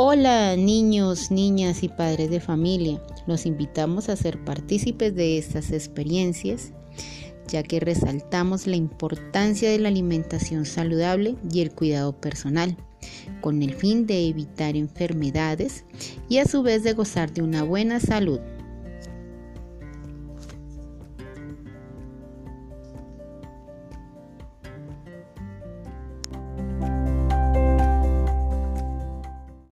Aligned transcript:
Hola 0.00 0.54
niños, 0.54 1.32
niñas 1.32 1.82
y 1.82 1.88
padres 1.88 2.30
de 2.30 2.38
familia. 2.38 3.02
Los 3.26 3.46
invitamos 3.46 4.08
a 4.08 4.14
ser 4.14 4.44
partícipes 4.44 5.12
de 5.16 5.38
estas 5.38 5.72
experiencias, 5.72 6.72
ya 7.48 7.64
que 7.64 7.80
resaltamos 7.80 8.68
la 8.68 8.76
importancia 8.76 9.68
de 9.68 9.80
la 9.80 9.88
alimentación 9.88 10.66
saludable 10.66 11.34
y 11.52 11.62
el 11.62 11.72
cuidado 11.72 12.12
personal, 12.12 12.76
con 13.40 13.60
el 13.60 13.74
fin 13.74 14.06
de 14.06 14.28
evitar 14.28 14.76
enfermedades 14.76 15.84
y 16.28 16.38
a 16.38 16.44
su 16.44 16.62
vez 16.62 16.84
de 16.84 16.92
gozar 16.92 17.32
de 17.32 17.42
una 17.42 17.64
buena 17.64 17.98
salud. 17.98 18.38